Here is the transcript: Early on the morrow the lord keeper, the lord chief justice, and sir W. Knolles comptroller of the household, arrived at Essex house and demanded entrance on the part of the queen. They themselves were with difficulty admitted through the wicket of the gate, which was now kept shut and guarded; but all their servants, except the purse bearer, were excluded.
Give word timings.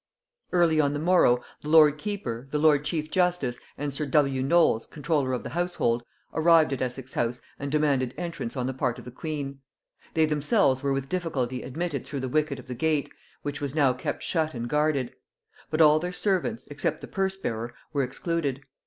Early 0.51 0.79
on 0.79 0.93
the 0.93 0.99
morrow 0.99 1.43
the 1.61 1.69
lord 1.69 1.99
keeper, 1.99 2.47
the 2.49 2.57
lord 2.57 2.83
chief 2.83 3.11
justice, 3.11 3.59
and 3.77 3.93
sir 3.93 4.07
W. 4.07 4.41
Knolles 4.41 4.87
comptroller 4.87 5.31
of 5.31 5.43
the 5.43 5.51
household, 5.51 6.03
arrived 6.33 6.73
at 6.73 6.81
Essex 6.81 7.13
house 7.13 7.39
and 7.59 7.71
demanded 7.71 8.15
entrance 8.17 8.57
on 8.57 8.65
the 8.65 8.73
part 8.73 8.97
of 8.97 9.05
the 9.05 9.11
queen. 9.11 9.59
They 10.15 10.25
themselves 10.25 10.81
were 10.81 10.91
with 10.91 11.07
difficulty 11.07 11.61
admitted 11.61 12.03
through 12.07 12.21
the 12.21 12.29
wicket 12.29 12.57
of 12.57 12.65
the 12.65 12.73
gate, 12.73 13.11
which 13.43 13.61
was 13.61 13.75
now 13.75 13.93
kept 13.93 14.23
shut 14.23 14.55
and 14.55 14.67
guarded; 14.67 15.13
but 15.69 15.81
all 15.81 15.99
their 15.99 16.11
servants, 16.13 16.65
except 16.71 17.01
the 17.01 17.07
purse 17.07 17.35
bearer, 17.35 17.75
were 17.93 18.01
excluded. 18.01 18.61